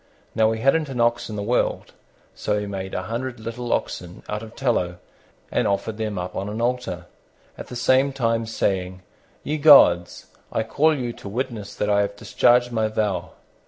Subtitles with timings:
[0.33, 1.93] Now, he hadn't an ox in the world,
[2.33, 4.97] so he made a hundred little oxen out of tallow
[5.51, 7.05] and offered them up on an altar,
[7.55, 9.03] at the same time saying,
[9.43, 13.33] "Ye gods, I call you to witness that I have discharged my vow."